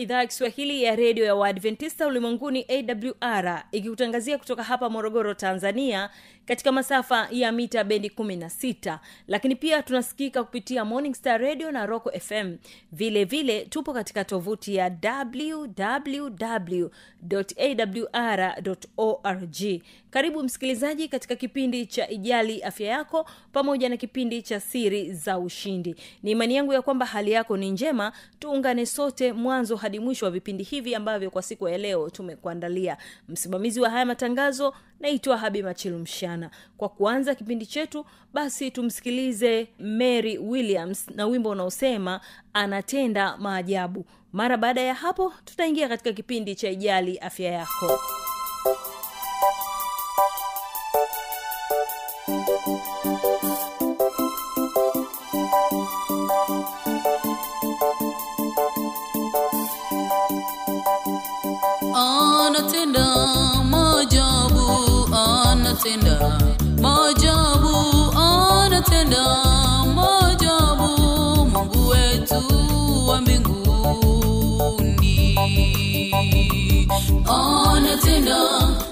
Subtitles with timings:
[0.00, 6.10] idhaa ya kiswahili ya redio ya waadventista ulimwenguni awr ikikutangazia kutoka hapa morogoro tanzania
[6.44, 12.10] katika masafa ya mita bendi 16 lakini pia tunasikika kupitia morning star radio na roco
[12.20, 12.56] fm
[12.92, 16.86] vile vile tupo katika tovuti ya www
[17.56, 18.54] awr
[18.96, 19.82] org.
[20.10, 25.94] Karibu msikilizaji katika kipindi cha ijali afya yako pamoja na kipindi cha siri za ushindi.
[26.22, 28.12] Ni imani yangu ya kwamba hali yako ni njema.
[28.38, 32.96] Tuungane sote mwanzo mwisho wa vipindi hivi ambavyo kwa siku ya leo tumekuandalia.
[33.28, 41.08] Msimamizi wa haya matangazo naitwa habi machilumshana kwa kuanza kipindi chetu basi tumsikilize mary williams
[41.08, 42.20] na wimbo unaosema
[42.52, 44.04] anatenda maajabu.
[44.32, 47.98] Mara baada ya hapo tutaingia katika kipindi cha ijali afya yako
[77.30, 78.38] anatenda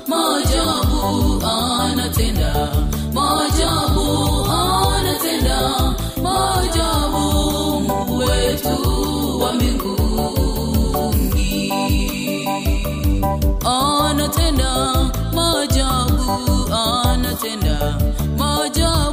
[0.06, 2.53] maajabu anatenda.
[3.15, 4.06] Maajabu
[4.53, 5.59] anatenda.
[6.22, 7.21] Maajabu
[7.81, 8.76] mungu wetu
[9.41, 9.53] wa
[13.65, 14.70] anatenda
[15.34, 17.94] maajabu anatenda.
[18.38, 19.07] Maajabu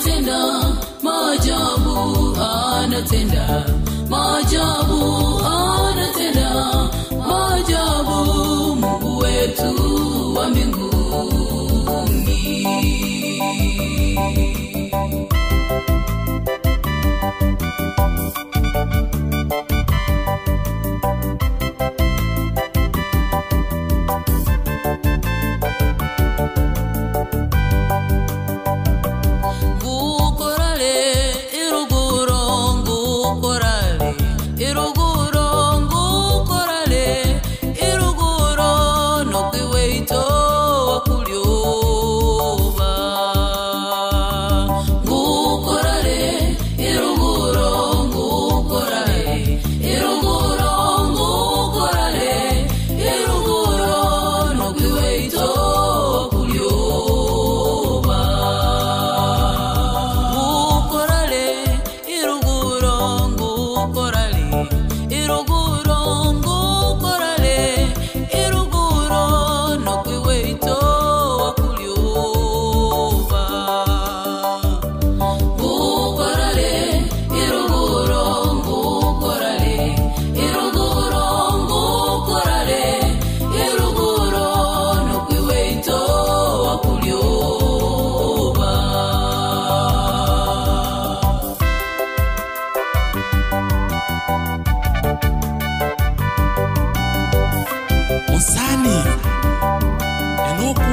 [0.00, 0.38] anatenda
[1.02, 3.66] maajabu anatenda
[4.08, 6.50] maajabu anatenda
[7.28, 8.14] maajabu
[8.76, 9.74] mungu wetu
[10.36, 10.89] wa mbinguni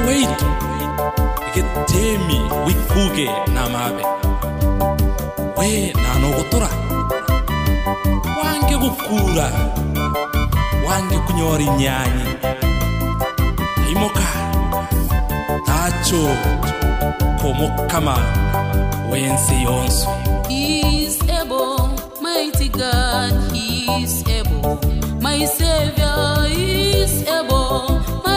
[0.08, 0.44] weitu
[1.48, 4.04] eketemi wikuge namabe
[5.56, 6.68] we nanogotora
[8.42, 9.50] wange gukura
[10.88, 12.24] wange kunyora inyanyi
[13.86, 14.20] aimoka
[15.66, 16.28] tacho
[17.42, 18.16] komukama
[19.12, 20.08] wensi yonso
[20.48, 21.90] He is able,
[22.22, 24.78] mighty God, He is able.
[25.20, 28.00] My Savior is able,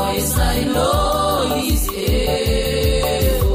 [0.00, 3.50] voice I know is able.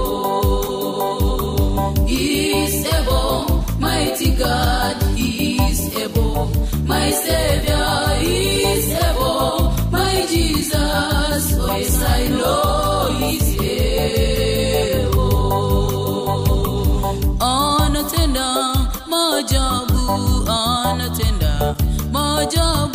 [2.12, 3.36] He's able,
[3.86, 6.39] mighty God, He's able,
[6.92, 7.92] my Savior,
[8.25, 9.53] He's able,
[9.95, 11.45] my Jesus,
[12.18, 13.18] I know
[13.59, 14.15] able.
[22.56, 22.94] Job.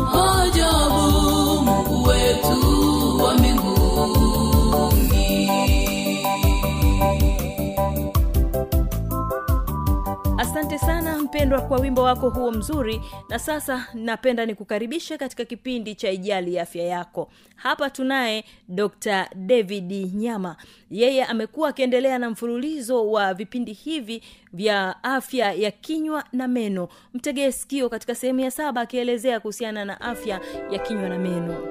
[11.31, 13.01] mpendwa kwa wimbo wako huo mzuri.
[13.29, 17.31] Na sasa napenda nikukaribishe katika kipindi cha ijali afya yako.
[17.55, 20.55] Hapa tunaye dr david nyama.
[20.89, 24.23] Yeye amekuwa akiendelea na mfululizo wa vipindi hivi
[24.53, 26.87] vya afya ya kinywa na meno.
[27.13, 30.41] Mtegee sikio katika sehemu ya saba akielezea kuhusiana na afya
[30.71, 31.67] ya kinywa na meno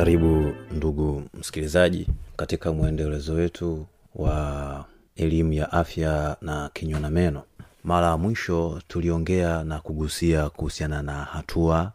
[0.00, 2.06] karibu ndugu msikilizaji
[2.36, 4.84] katika mwendelezo wetu wa
[5.16, 7.42] elimu ya afya na kinywa na meno.
[7.84, 11.92] Mara ya mwisho tuliongea na kugusia kuhusiana na hatua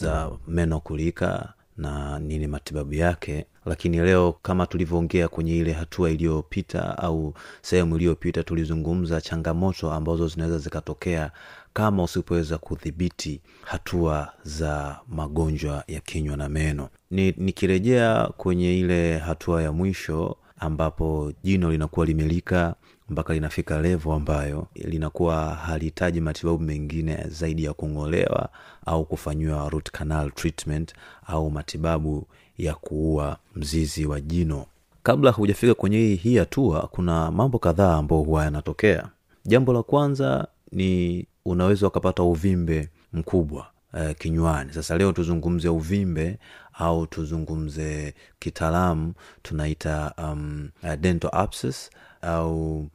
[0.00, 6.98] za meno kulika na nini matibabu yake lakini leo kama tulivyoongea kwenye ile hatua iliyopita
[6.98, 11.30] au sehemu iliyopita tulizungumza changamoto ambazo zinaweza zikatokea
[11.78, 16.88] kama usipoweza kudhibiti hatua za magonjwa ya kinywa na meno.
[17.10, 22.74] Ni nikirejea kwenye ile hatua ya mwisho ambapo jino linakuwa limelika
[23.08, 28.48] mpaka linafika levo ambayo linakuwa halihitaji matibabu mengine zaidi ya kung'olewa
[28.86, 30.92] au kufanyiwa root canal treatment
[31.26, 32.26] au matibabu
[32.58, 34.66] ya kuua mzizi wa jino.
[35.02, 39.08] Kabla hujafika kwenye hii hatua kuna mambo kadhaa ambayo huwa yanatokea.
[39.44, 44.72] Jambo la kwanza ni unaweza ukapata uvimbe mkubwa uh, kinywani.
[44.72, 46.38] Sasa leo tuzungumze uvimbe
[46.74, 51.90] au tuzungumze kitaalamu tunaita um, uh, dental abscess
[52.22, 52.86] au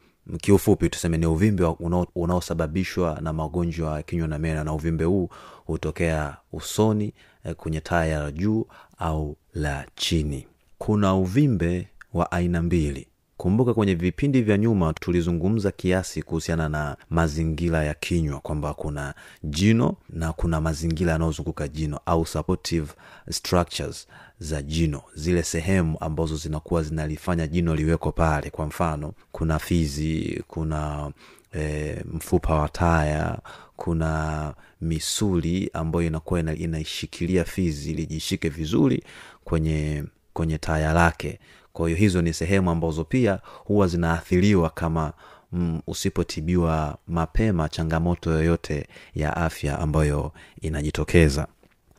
[0.42, 4.64] kiufupi tuseme ni uvimbe unao- unaosababishwa na magonjwa kinywa na meno.
[4.64, 5.30] Na uvimbe huu
[5.66, 7.14] hutokea usoni
[7.44, 8.66] eh, kwenye taya la juu
[8.98, 10.48] au la chini.
[10.78, 13.08] Kuna uvimbe wa aina mbili
[13.44, 19.96] kumbuka kwenye vipindi vya nyuma tulizungumza kiasi kuhusiana na mazingira ya kinywa kwamba kuna jino
[20.10, 22.88] na kuna mazingira yanayozunguka jino au supportive
[23.30, 24.08] structures
[24.40, 25.02] za jino.
[25.16, 28.50] Zile sehemu ambazo zinakuwa zinalifanya jino liweko pale.
[28.50, 31.12] Kwa mfano kuna fizi kuna
[31.56, 33.40] e, mfupa wa taya
[33.76, 39.04] kuna misuli ambayo inakuwa ina, inaishikilia fizi lijishike vizuri
[39.44, 41.40] kwenye kwenye taya lake
[41.74, 45.14] kwa hiyo hizo ni sehemu ambazo pia huwa zinaathiriwa kama
[45.52, 51.48] mm, usipotibiwa mapema changamoto yoyote ya afya ambayo inajitokeza.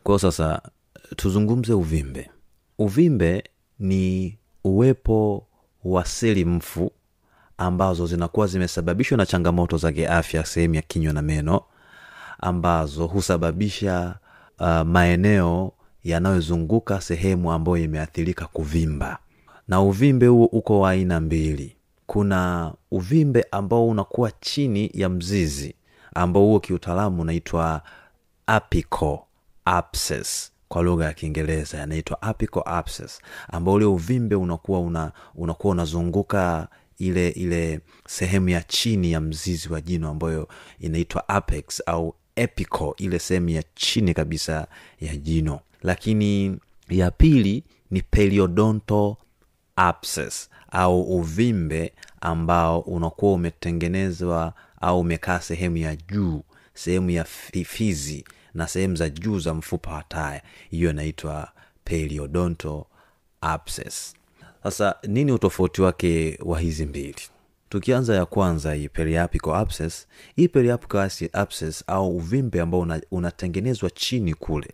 [0.03, 0.63] Kwao sasa
[1.17, 2.31] tuzungumze uvimbe.
[2.79, 3.45] Uvimbe
[3.79, 5.47] ni uwepo
[5.85, 6.93] wa seli mfu
[7.59, 11.63] ambazo zinakuwa zimesababishwa na changamoto za kiafya sehemu ya kinywa na meno
[12.41, 14.15] ambazo husababisha
[14.61, 15.73] uh, maeneo
[16.05, 19.19] yanayozunguka sehemu ambayo imeathirika kuvimba
[19.69, 21.77] na uvimbe huo uko wa aina mbili.
[22.07, 25.75] Kuna uvimbe ambao unakuwa chini ya mzizi
[26.15, 27.83] ambao huo kiutaalamu unaitwa
[28.47, 29.19] apical
[29.65, 36.69] abscess kwa lugha ya kiingereza yanaitwa apical abscess ambao ule uvimbe unakuwa una, unakuwa unazunguka
[36.99, 40.49] ile ile sehemu ya chini ya mzizi wa jino ambayo
[40.81, 44.67] inaitwa apex au epical ile sehemu ya chini kabisa
[45.01, 45.61] ya jino.
[45.83, 46.57] Lakini
[46.89, 49.15] ya pili ni periodontal
[49.77, 56.43] abscess au uvimbe ambao unakuwa umetengenezwa au umekaa sehemu ya juu
[56.75, 57.25] sehemu ya
[57.65, 60.43] fizi na sehemu za juu za mfupa wa taya.
[60.71, 61.49] Hiyo inaitwa
[61.85, 62.85] periodontal
[63.41, 64.15] abscess.
[64.63, 67.17] Sasa nini utofauti wake wa hizi mbili?
[67.69, 74.35] Tukianza ya kwanza hii periapical abscess hii periapical abscess au uvimbe ambao una- unatengenezwa chini
[74.35, 74.71] kule.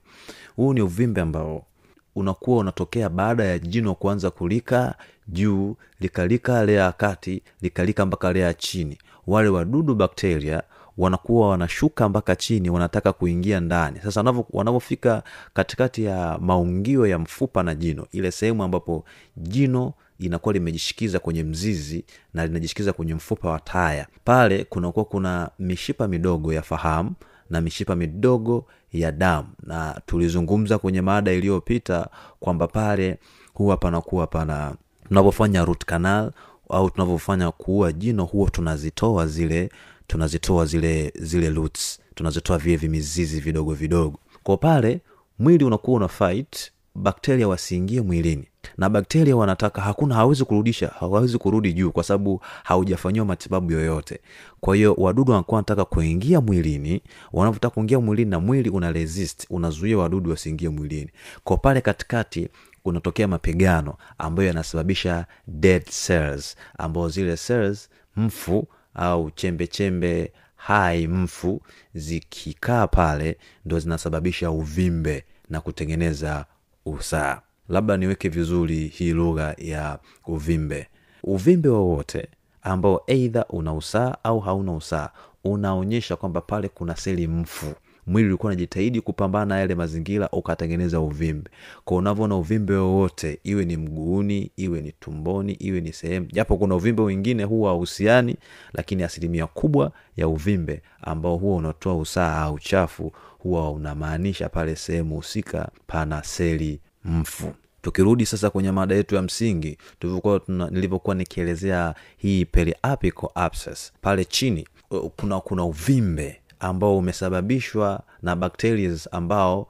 [0.56, 1.66] Huu ni uvimbe ambao
[2.14, 4.94] unakuwa unatokea baada ya jino kuanza kulika
[5.28, 8.98] juu likalika lea ya kati likalika mpaka lea ya chini.
[9.26, 10.62] Wale wadudu bakteria
[10.98, 14.00] wanakuwa wanashuka mpaka chini wanataka kuingia ndani.
[14.02, 15.22] Sasa wanavyo- wanavyofika
[15.54, 19.04] katikati ya maungio ya mfupa na jino ile sehemu ambapo
[19.36, 24.06] jino inakuwa limejishikiza kwenye mzizi na linajishikiza kwenye mfupa wa taya.
[24.24, 27.12] Pale kunakuwa kuna mishipa midogo ya fahamu
[27.50, 29.48] na mishipa midogo ya damu.
[29.62, 32.08] Na tulizungumza kwenye mada iliyopita
[32.40, 33.18] kwamba pale
[33.54, 34.74] huwa panakuwa pana
[35.08, 36.32] tunapofanya root canal
[36.68, 39.70] au tunavyofanya kuua jino huwa tunazitoa zile
[40.06, 42.00] tunazitoa zile zile roots.
[42.14, 44.18] Tunazitoa vile vimizizi vidogo vidogo.
[44.42, 45.00] Kwa pale
[45.38, 48.44] mwili unakuwa una fight bakteria wasiingie mwilini
[48.80, 54.20] na bakteria wanataka hakuna hawezi kurudisha hawezi kurudi juu kwa sababu haujafanyiwa matibabu yoyote.
[54.60, 59.98] Kwa hiyo wadudu wanakuwa wanataka kuingia mwilini wanavyotaka kuingia mwilini na mwili una resist unazuia
[59.98, 61.10] wadudu wasiingie mwilini.
[61.44, 62.48] Kwa pale katikati
[62.82, 71.62] kunatokea mapigano ambayo yanasababisha dead cells ambao zile cells mfu au chembe chembe hai mfu
[71.94, 76.46] zikikaa pale ndo zinasababisha uvimbe na kutengeneza
[76.86, 80.86] usaa labda niweke vizuri hii lugha ya uvimbe.
[81.24, 82.28] Uvimbe wowote
[82.62, 85.10] ambao eidha una usaa au hauna usaa
[85.44, 87.74] unaonyesha kwamba pale kuna seli mfu.
[88.06, 91.50] Mwili ulikuwa unajitahidi kupambana na yale mazingira ukatengeneza uvimbe.
[91.84, 96.74] Kwa unavyoona uvimbe wowote iwe ni mguuni iwe ni tumboni iwe ni sehemu japo kuna
[96.76, 98.36] uvimbe wengine huwa hauhusiani
[98.72, 105.16] lakini asilimia kubwa ya uvimbe ambao huwa unatoa usaa au chafu huwa unamaanisha pale sehemu
[105.16, 112.44] husika pana seli mfu tukirudi sasa kwenye mada yetu ya msingi tulivyokuwa nilivyokuwa nikielezea hii
[112.44, 114.68] periapical abscess pale chini
[115.16, 119.66] kuna kuna uvimbe ambao umesababishwa na bacteria ambao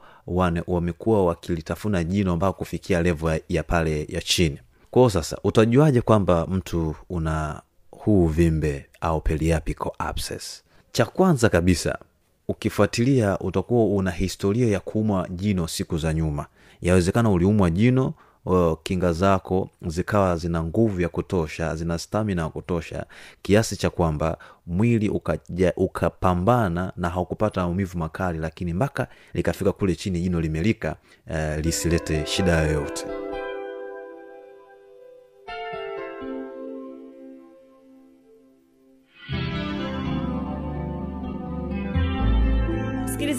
[0.67, 4.59] wamekuwa wakilitafuna jino mpaka kufikia levo ya, ya pale ya chini.
[4.91, 10.63] Kwao sasa utajuaje kwamba mtu una huu uvimbe au periapical abscess?
[10.93, 11.99] Cha kwanza kabisa
[12.51, 16.47] ukifuatilia utakuwa una historia ya kuumwa jino siku za nyuma.
[16.83, 18.15] Yawezekana uliumwa jino
[18.83, 23.07] kinga zako zikawa zina nguvu ya kutosha zina stamina ya kutosha
[23.43, 30.21] kiasi cha kwamba mwili ukaja- ukapambana na haukupata maumivu makali lakini mpaka likafika kule chini
[30.21, 30.97] jino limelika
[31.31, 33.07] uh, lisilete shida yoyote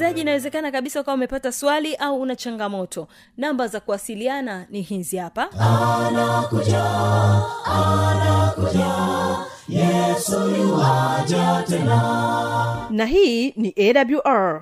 [0.01, 3.07] msikilizaji inawezekana kabisa ukawa umepata swali au una changamoto.
[3.37, 5.49] Namba za kuwasiliana ni hizi hapa.
[5.51, 6.83] Anakuja
[7.65, 8.87] anakuja
[9.69, 10.41] yesu
[11.67, 12.87] tena.
[12.89, 14.61] Na hii ni awr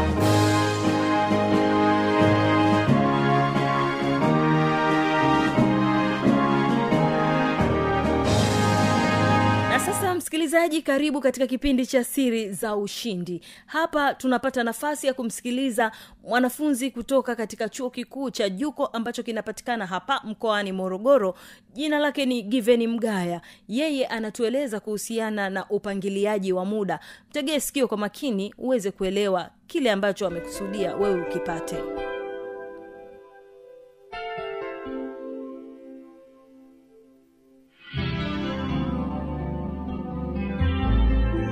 [10.51, 13.41] msikilizaji karibu katika kipindi cha siri za ushindi.
[13.65, 15.91] Hapa tunapata nafasi ya kumsikiliza
[16.23, 21.35] mwanafunzi kutoka katika chuo kikuu cha juko ambacho kinapatikana hapa mkoani morogoro.
[21.73, 23.41] Jina lake ni giveni mgaya.
[23.67, 26.99] Yeye anatueleza kuhusiana na upangiliaji wa muda.
[27.29, 31.75] Mtegee sikio kwa makini uweze kuelewa kile ambacho amekusudia wewe ukipate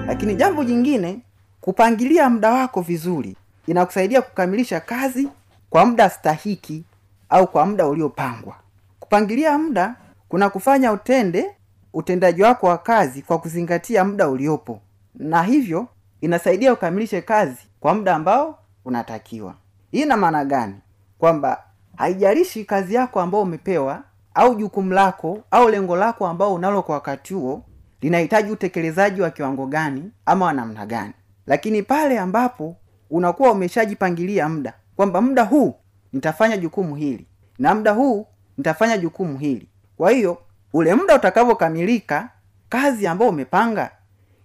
[0.09, 1.19] lakini jambo jingine
[1.61, 3.35] kupangilia muda wako vizuri
[3.67, 5.27] inakusaidia kukamilisha kazi
[5.69, 6.83] kwa muda stahiki
[7.29, 8.55] au kwa muda uliopangwa.
[8.99, 9.95] Kupangilia muda
[10.29, 11.55] kuna kufanya utende
[11.93, 14.81] utendaji wako wa kazi kwa kuzingatia muda uliopo.
[15.15, 15.87] Na hivyo
[16.21, 19.53] inasaidia ukamilishe kazi kwa muda ambao unatakiwa.
[19.91, 20.75] Hii ina maana gani?
[21.19, 21.63] Kwamba
[21.97, 27.33] haijalishi kazi yako ambao umepewa au jukumu lako au lengo lako ambao unalo kwa wakati
[27.33, 27.63] huo
[28.01, 31.13] linahitaji utekelezaji wa kiwango gani ama wa namna gani.
[31.47, 32.75] Lakini pale ambapo
[33.09, 35.75] unakuwa umeshajipangilia muda kwamba muda huu
[36.13, 37.27] nitafanya jukumu hili
[37.59, 38.27] na muda huu
[38.57, 39.67] nitafanya jukumu hili.
[39.97, 40.37] Kwa hiyo
[40.73, 42.29] ule muda utakavyokamilika
[42.69, 43.91] kazi ambayo umepanga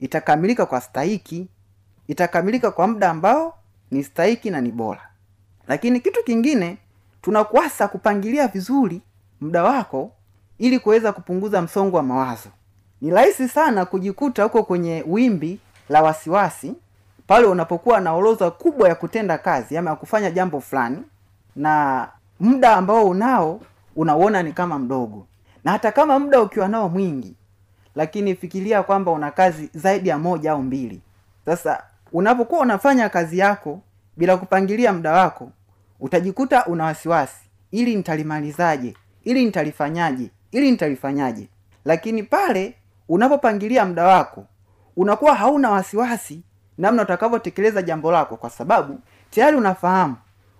[0.00, 1.48] itakamilika kwa stahiki.
[2.08, 3.58] Itakamilika kwa muda ambao
[3.90, 5.08] ni stahiki na ni bora.
[5.68, 6.76] Lakini kitu kingine
[7.22, 9.02] tunakuasa kupangilia vizuri
[9.40, 10.12] muda wako
[10.58, 12.48] ili kuweza kupunguza msongo wa mawazo
[13.00, 16.74] ni rahisi sana kujikuta huko kwenye wimbi la wasiwasi
[17.26, 21.02] pale unapokuwa na orodha kubwa ya kutenda kazi ama ya kufanya jambo fulani
[21.56, 22.08] na
[22.40, 23.60] muda ambao unao
[23.96, 25.26] unauona ni kama mdogo.
[25.64, 27.34] Na hata kama muda ukiwa nao mwingi
[27.94, 31.00] lakini fikiria kwamba una kazi zaidi ya moja au mbili.
[31.46, 31.82] Sasa
[32.12, 33.80] unapokuwa unafanya kazi yako
[34.16, 35.50] bila kupangilia muda wako
[36.00, 37.44] utajikuta una wasiwasi.
[37.70, 40.30] Ili nitalimalizaje ili nitalifanyaje?
[40.52, 41.48] Ili nitalifanyaje?
[41.84, 42.74] Lakini pale
[43.08, 44.44] unapopangilia muda wako
[44.96, 46.42] unakuwa hauna wasiwasi
[46.78, 48.98] namna utakavyotekeleza jambo lako kwa sababu
[49.30, 50.16] tayari unafahamu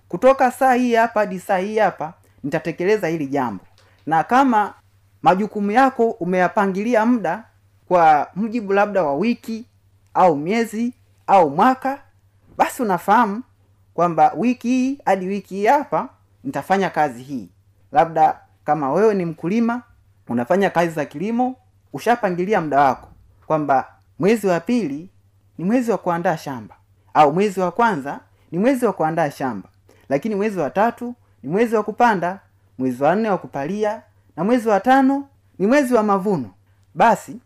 [0.09, 2.13] kutoka saa hii hapa hadi saa hii hapa
[2.45, 3.65] nitatekeleza hili jambo.
[4.07, 4.75] Na kama
[5.23, 7.45] majukumu yako umeyapangilia muda
[7.89, 9.65] kwa mjibu labda wa wiki
[10.15, 10.93] au miezi
[11.27, 11.99] au mwaka
[12.57, 13.43] basi unafahamu
[13.95, 16.09] kwamba wiki hii hadi wiki hii hapa
[16.45, 17.49] nitafanya kazi hii.
[17.93, 19.83] Labda kama wewe ni mkulima
[20.29, 21.57] unafanya kazi za kilimo
[21.95, 23.09] ushapangilia muda wako
[23.47, 23.87] kwamba
[24.19, 25.11] mwezi wa pili
[25.59, 26.77] ni mwezi wa kuandaa shamba
[27.15, 28.21] au mwezi wa kwanza
[28.53, 29.68] ni mwezi wa kuandaa shamba
[30.09, 32.40] lakini mwezi wa tatu ni mwezi wa kupanda
[32.79, 34.03] mwezi wa nne wa kupalia
[34.37, 36.51] na mwezi wa tano ni mwezi wa mavuno
[36.95, 37.37] basi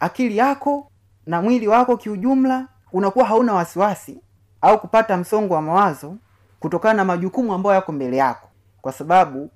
[0.00, 0.90] akili yako
[1.26, 4.20] na mwili wako kiujumla unakuwa hauna wasiwasi
[4.60, 6.16] au kupata msongo wa mawazo
[6.60, 8.48] kutokana na majukumu ambayo yako mbele yako
[8.80, 9.50] kwa sababu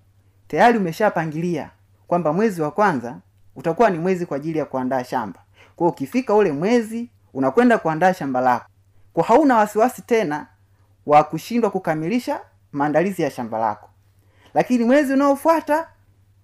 [0.49, 1.71] tayari umeshapangilia
[2.07, 3.17] kwamba mwezi wa kwanza
[3.61, 5.41] utakuwa ni mwezi kwa ajili ya kuandaa shamba.
[5.77, 8.67] Kwa ukifika ule mwezi unakwenda kuandaa shamba lako.
[9.13, 10.47] Kwa hauna wasiwasi tena
[11.07, 12.41] wa kushindwa kukamilisha
[12.73, 13.89] maandalizi ya shamba lako.
[14.55, 15.89] Lakini mwezi unaofuata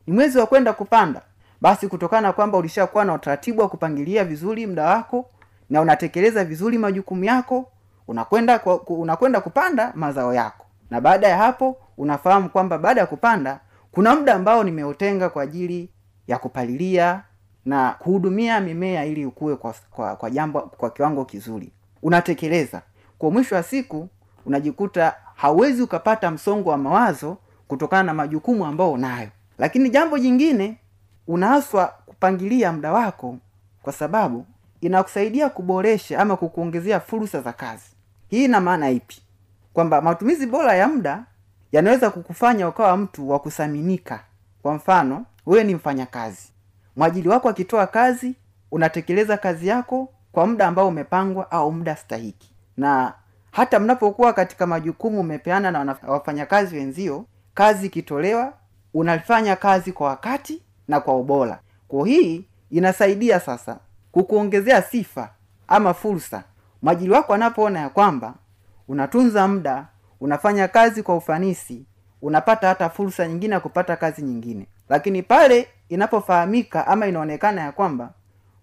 [0.06, 1.22] ni mwezi wa kwenda kupanda.
[1.60, 5.30] Basi kutokana na kwamba ulishakuwa na utaratibu wa kupangilia vizuri muda wako
[5.70, 7.70] na unatekeleza vizuri majukumu yako
[8.08, 10.66] unakwenda unakwenda kupanda mazao yako.
[10.90, 13.60] Na baada ya hapo unafahamu kwamba baada ya kupanda
[13.92, 15.90] kuna muda ambao nimeutenga kwa ajili
[16.28, 17.22] ya kupalilia
[17.64, 21.72] na kuhudumia mimea ili ukue kwa, kwa, kwa jambo kwa kiwango kizuri.
[22.02, 22.82] Unatekeleza.
[23.18, 24.08] Kwa mwisho wa siku
[24.46, 27.36] unajikuta hauwezi ukapata msongo wa mawazo
[27.68, 29.28] kutokana na majukumu ambao unayo.
[29.58, 30.76] Lakini jambo jingine
[31.26, 33.36] unaaswa kupangilia muda wako
[33.82, 34.46] kwa sababu
[34.80, 37.84] inakusaidia kuboresha ama kukuongezea fursa za kazi.
[38.28, 39.22] Hii ina maana ipi?
[39.72, 41.24] Kwamba matumizi bora ya muda
[41.72, 44.20] yanaweza kukufanya ukawa mtu wa kuthaminika.
[44.62, 46.52] Kwa mfano wewe ni mfanyakazi.
[46.96, 48.34] Mwajili wako akitoa kazi
[48.70, 52.52] unatekeleza kazi yako kwa muda ambao umepangwa au muda stahiki.
[52.76, 53.12] Na
[53.50, 58.52] hata mnapokuwa katika majukumu umepeana na wafanyakazi wenzio kazi ikitolewa
[58.94, 61.60] unafanya kazi kwa wakati na kwa ubora.
[61.88, 63.78] Kwa hii inasaidia sasa
[64.12, 65.30] kukuongezea sifa
[65.68, 66.44] ama fursa.
[66.82, 68.34] Mwajili wako anapoona ya kwamba
[68.88, 69.86] unatunza muda
[70.20, 71.86] unafanya kazi kwa ufanisi
[72.22, 78.10] unapata hata fursa nyingine ya kupata kazi nyingine lakini pale inapofahamika ama inaonekana ya kwamba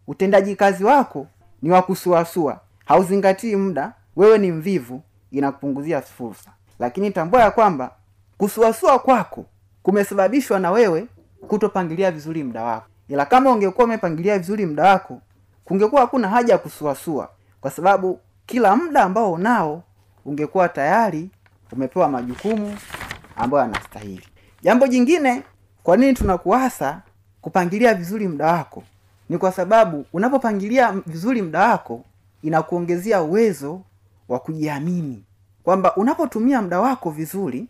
[0.07, 1.27] utendaji kazi wako
[1.61, 6.51] ni wa kusuasua hauzingatii muda wewe ni mvivu inakupunguzia fursa.
[6.79, 7.91] Lakini tambua ya kwamba
[8.37, 9.45] kusuasua kwako
[9.83, 11.07] kumesababishwa na wewe
[11.47, 12.85] kutopangilia vizuri muda wako.
[13.07, 15.21] Ila kama ungekuwa umepangilia vizuri muda wako
[15.65, 17.29] kungekuwa hakuna haja ya kusuasua
[17.61, 19.83] kwa sababu kila muda ambao unao
[20.25, 21.29] ungekuwa tayari
[21.71, 22.77] umepewa majukumu
[23.35, 24.27] ambayo yanastahili.
[24.61, 25.43] Jambo jingine
[25.83, 27.01] kwa nini tunakuasa
[27.41, 28.83] kupangilia vizuri muda wako?
[29.29, 32.03] Ni kwa sababu unapopangilia vizuri muda wako
[32.41, 33.81] inakuongezea uwezo
[34.29, 35.23] wa kujiamini.
[35.63, 37.67] Kwamba unapotumia muda wako vizuri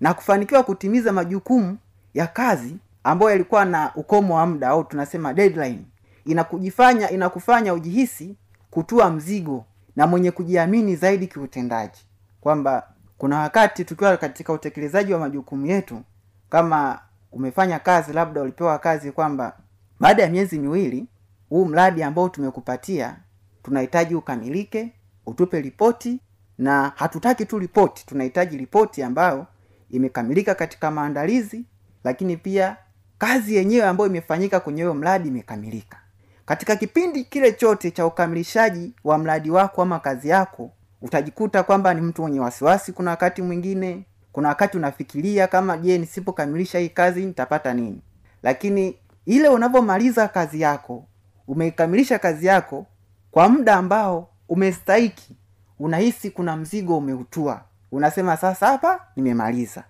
[0.00, 1.78] na kufanikiwa kutimiza majukumu
[2.14, 5.82] ya kazi ambayo yalikuwa na ukomo wa muda au tunasema deadline
[6.24, 8.36] inakujifanya inakufanya ujihisi
[8.70, 9.64] kutua mzigo
[9.96, 12.00] na mwenye kujiamini zaidi kiutendaji.
[12.40, 12.86] Kwamba
[13.18, 16.02] kuna wakati tukiwa katika utekelezaji wa majukumu yetu
[16.50, 16.98] kama
[17.36, 19.56] umefanya kazi labda ulipewa kazi kwamba
[20.00, 21.06] baada ya miezi miwili
[21.48, 23.16] huu mradi ambao tumekupatia
[23.62, 24.92] tunahitaji ukamilike
[25.26, 26.20] utupe ripoti
[26.58, 29.46] na hatutaki tu ripoti tunahitaji ripoti ambayo
[29.90, 31.64] imekamilika katika maandalizi
[32.04, 32.76] lakini pia
[33.18, 35.98] kazi yenyewe ambayo imefanyika kwenye huyo mradi imekamilika.
[36.46, 40.70] Katika kipindi kile chote cha ukamilishaji wa mradi wako ama kazi yako
[41.02, 46.78] utajikuta kwamba ni mtu mwenye wasiwasi kuna wakati mwingine kuna wakati unafikiria kama je nisipokamilisha
[46.78, 48.00] hii kazi nitapata nini?
[48.42, 48.96] Lakini
[49.26, 51.04] ile unavyomaliza kazi yako
[51.48, 52.86] umeikamilisha kazi yako
[53.30, 55.36] kwa muda ambao umestahiki
[55.78, 57.60] unahisi kuna mzigo umeutua.
[57.92, 59.84] Unasema sasa hapa nimemaliza.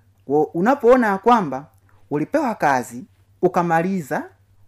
[0.55, 1.67] Unapoona ya kwamba
[2.11, 3.05] ulipewa kazi
[3.43, 4.23] ukamaliza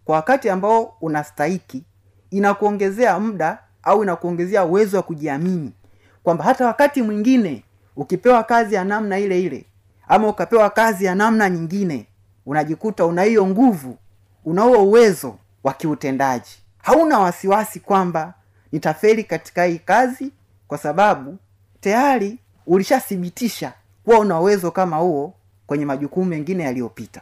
[0.05, 1.83] kwa wakati ambao unastahiki
[2.31, 5.73] inakuongezea muda au inakuongezea uwezo wa kujiamini.
[6.23, 7.63] Kwamba hata wakati mwingine
[8.03, 9.65] ukipewa kazi ya namna ile ile
[10.07, 12.07] ama ukapewa kazi ya namna nyingine
[12.45, 13.97] unajikuta una hiyo nguvu
[14.45, 16.49] una huo uwezo wa kiutendaji.
[16.77, 18.33] Hauna wasiwasi kwamba
[18.71, 20.31] nitafeli katika hii kazi
[20.67, 21.37] kwa sababu
[21.81, 25.33] tayari ulishathibitisha kuwa una uwezo kama huo
[25.67, 27.21] kwenye majukumu mengine yaliyopita.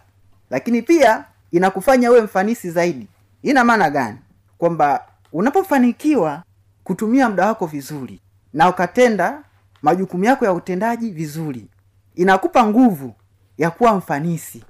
[0.49, 3.07] Lakini pia inakufanya uwe mfanisi zaidi.
[3.43, 4.17] Ina maana gani?
[4.57, 6.43] Kwamba unapofanikiwa
[6.83, 8.19] kutumia muda wako vizuri
[8.53, 9.41] na ukatenda
[9.87, 11.67] majukumu yako ya utendaji vizuri
[12.15, 13.13] inakupa nguvu
[13.57, 14.63] ya kuwa mfanisi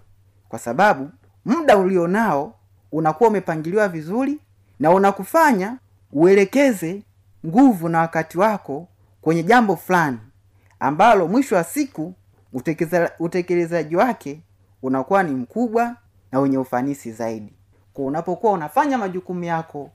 [0.49, 1.09] kwa sababu
[1.45, 2.53] muda ulionao
[2.91, 4.39] unakuwa umepangiliwa vizuri
[4.79, 5.77] na unakufanya
[6.11, 7.01] uelekeze
[7.45, 8.87] nguvu na wakati wako
[9.21, 10.19] kwenye jambo fulani
[10.79, 12.13] ambalo mwisho wa siku
[13.19, 14.41] utekelezaji wake
[14.81, 15.95] unakuwa ni mkubwa
[16.31, 17.53] na wenye ufanisi zaidi.
[17.93, 19.89] Kwa unapokuwa unafanya majukumu yako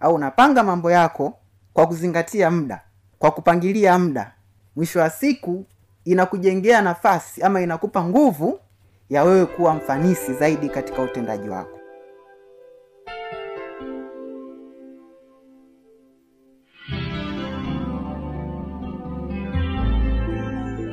[0.00, 1.38] au unapanga mambo yako
[1.72, 2.80] kwa kuzingatia muda
[3.18, 4.32] kwa kupangilia muda
[4.76, 5.64] mwisho wa siku
[6.04, 8.60] inakujengea nafasi ama inakupa nguvu
[9.10, 11.75] ya wewe kuwa mfanisi zaidi katika utendaji wako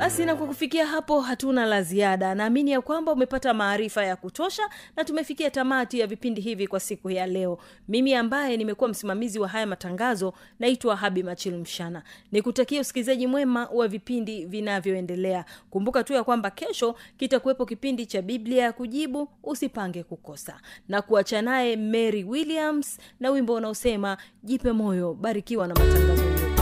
[0.04, 2.34] basi na kwa kufikia hapo hatuna la ziada.
[2.34, 4.62] Naamini ya kwamba umepata maarifa ya kutosha
[4.96, 7.58] na tumefikia tamati ya vipindi hivi kwa siku ya leo.
[7.88, 12.02] Mimi ambaye nimekuwa msimamizi wa haya matangazo naitwa habi machilu mshana.
[12.32, 15.44] Nikutakia usikilizaji mwema wa vipindi vinavyoendelea.
[15.70, 20.60] Kumbuka tu ya kwamba kesho kitakuwepo kipindi cha biblia ya kujibu usipange kukosa.
[20.88, 26.24] Na kuacha naye mary williams na wimbo unaosema jipe moyo barikiwa na matangazo.
[26.24, 26.53] yetu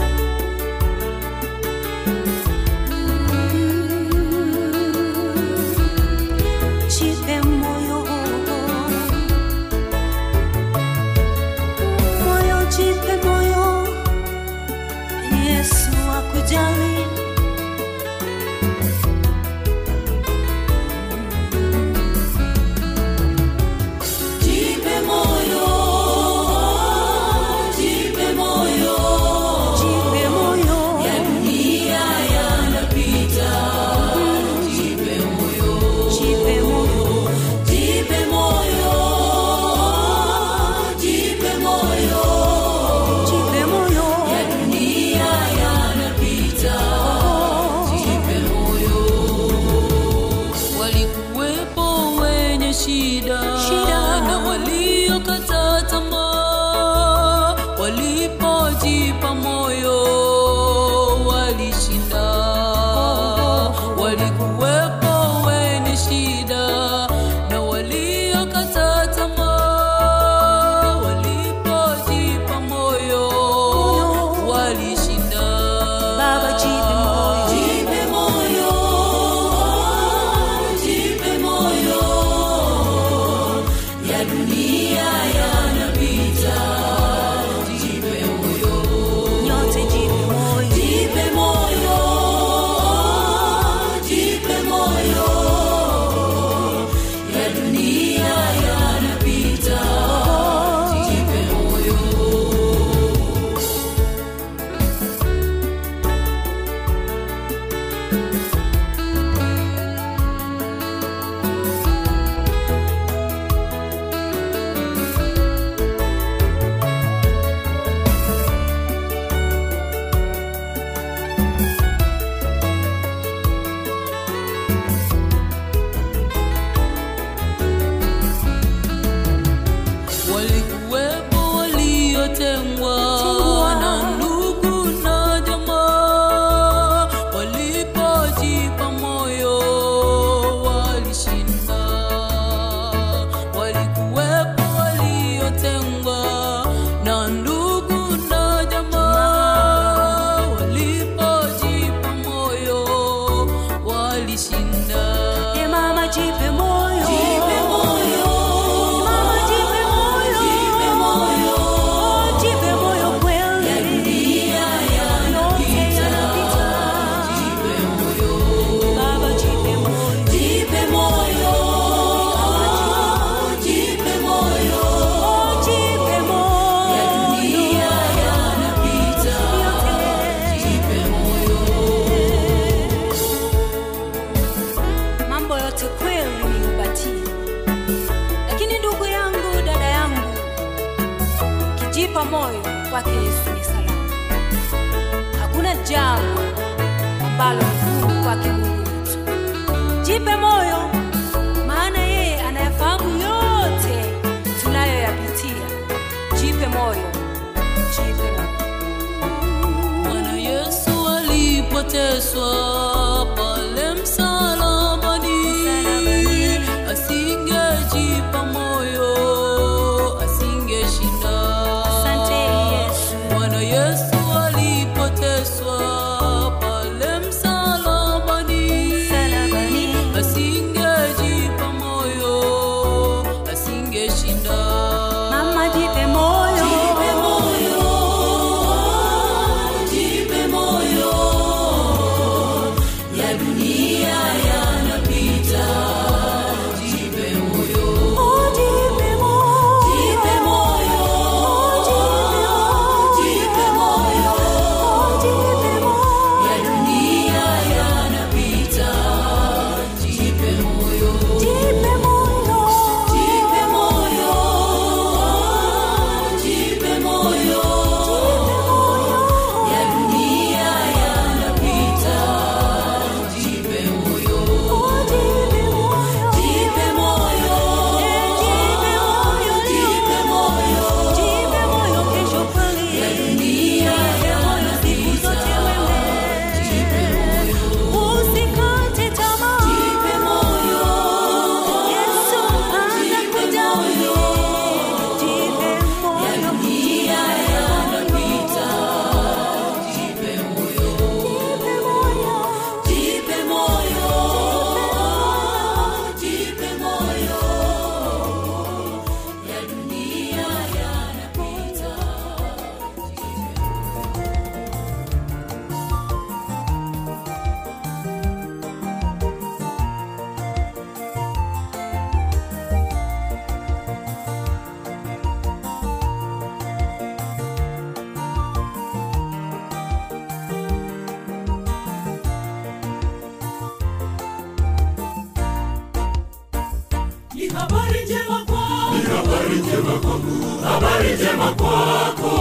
[338.11, 340.61] habari njema kwangu.
[340.63, 342.33] Habari njema kwako.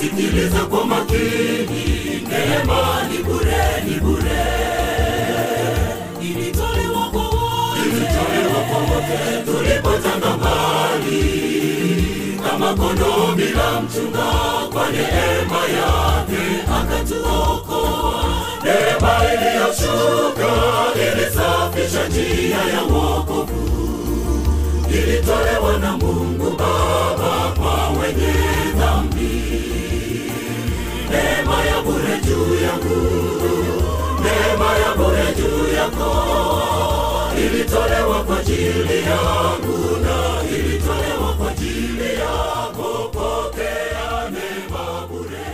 [0.00, 2.28] Sikiliza kwa makini.
[2.28, 4.44] Neema ni bure, ni bure.
[6.20, 7.80] Ilitolewa kwa wote.
[7.86, 9.42] Ilitolewa kwa wote.
[9.46, 11.22] Tulipotanga mbali.
[12.50, 14.32] Kama kondoo bila mchunga.
[14.72, 16.42] Kwa neema yake
[16.80, 18.24] akatuokoa.
[18.64, 20.52] Neema iliyoshuka
[20.94, 23.91] ilisafisha njia ya wokovu
[24.94, 28.34] ilitolewa na Mungu Baba kwa wenye
[28.78, 29.42] dhambi.
[31.10, 33.00] Neema ya bure juu yangu,
[34.22, 36.12] neema ya bure juu yako,
[37.38, 40.22] ilitolewa kwa ajili yangu na